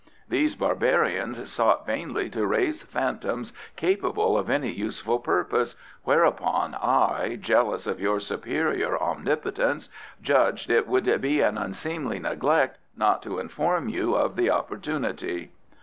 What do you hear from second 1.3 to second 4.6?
sought vainly to raise phantoms capable of